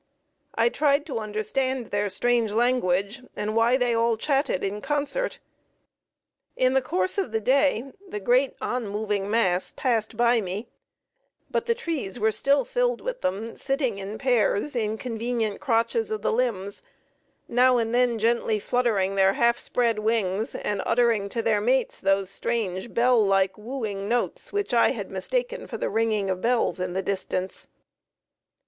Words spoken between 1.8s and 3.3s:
their strange language,